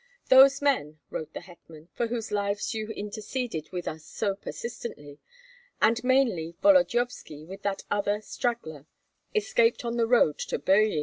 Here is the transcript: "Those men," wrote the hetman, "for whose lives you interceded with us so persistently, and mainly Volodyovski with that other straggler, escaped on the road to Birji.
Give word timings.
"Those 0.29 0.63
men," 0.63 0.99
wrote 1.11 1.35
the 1.35 1.41
hetman, 1.41 1.89
"for 1.93 2.07
whose 2.07 2.31
lives 2.31 2.73
you 2.73 2.87
interceded 2.89 3.71
with 3.71 3.87
us 3.87 4.03
so 4.03 4.33
persistently, 4.33 5.19
and 5.79 6.03
mainly 6.03 6.55
Volodyovski 6.63 7.45
with 7.45 7.61
that 7.61 7.83
other 7.91 8.19
straggler, 8.19 8.87
escaped 9.35 9.85
on 9.85 9.97
the 9.97 10.07
road 10.07 10.39
to 10.39 10.57
Birji. 10.57 10.99